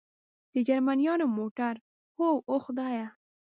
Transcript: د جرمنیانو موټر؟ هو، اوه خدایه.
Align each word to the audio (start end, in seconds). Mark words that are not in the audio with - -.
د 0.53 0.55
جرمنیانو 0.67 1.25
موټر؟ 1.37 1.73
هو، 2.15 2.27
اوه 2.49 2.61
خدایه. 2.65 3.07